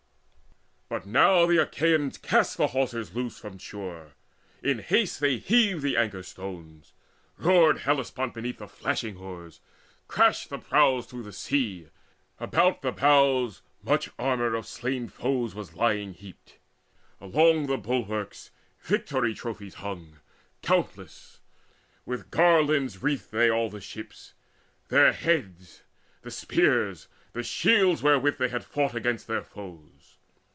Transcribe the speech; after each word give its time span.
But 0.93 1.05
now 1.05 1.45
the 1.45 1.57
Achaeans 1.61 2.17
cast 2.17 2.57
the 2.57 2.67
hawsers 2.67 3.15
loose 3.15 3.39
From 3.39 3.57
shore: 3.57 4.11
in 4.61 4.79
haste 4.79 5.21
they 5.21 5.37
heaved 5.37 5.83
the 5.83 5.95
anchor 5.95 6.21
stones. 6.21 6.91
Roared 7.37 7.77
Hellespont 7.79 8.33
beneath 8.33 8.57
swift 8.57 8.75
flashing 8.75 9.15
oars; 9.15 9.61
Crashed 10.09 10.49
the 10.49 10.57
prows 10.57 11.05
through 11.05 11.23
the 11.23 11.31
sea. 11.31 11.87
About 12.41 12.81
the 12.81 12.91
bows 12.91 13.61
Much 13.81 14.09
armour 14.19 14.53
of 14.53 14.67
slain 14.67 15.07
foes 15.07 15.55
was 15.55 15.75
lying 15.75 16.13
heaped: 16.13 16.57
Along 17.21 17.67
the 17.67 17.77
bulwarks 17.77 18.51
victory 18.81 19.33
trophies 19.33 19.75
hung 19.75 20.19
Countless. 20.61 21.39
With 22.05 22.31
garlands 22.31 23.01
wreathed 23.01 23.31
they 23.31 23.49
all 23.49 23.69
the 23.69 23.79
ships, 23.79 24.33
Their 24.89 25.13
heads, 25.13 25.83
the 26.21 26.31
spears, 26.31 27.07
the 27.31 27.43
shields 27.43 28.03
wherewith 28.03 28.37
they 28.39 28.49
had 28.49 28.65
fought 28.65 28.93
Against 28.93 29.27
their 29.27 29.43
foes. 29.45 30.17